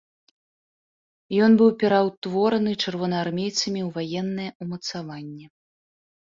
[1.47, 5.45] Ён быў пераўтвораны чырвонаармейцамі ў ваеннае ўмацаванне.